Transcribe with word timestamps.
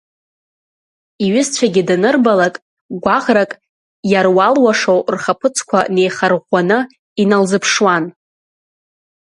Иҩызцәагьы 1.25 1.83
данырбалак, 1.87 2.55
гәаӷкрак 3.03 3.51
иаруалуашо, 4.11 4.95
рхаԥыцқәа 5.13 5.79
неихарыӷәӷәаны 5.93 6.79
иналзыԥшуан. 7.21 8.03